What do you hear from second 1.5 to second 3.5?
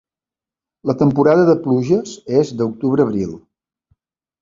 de pluges és d'octubre a abril.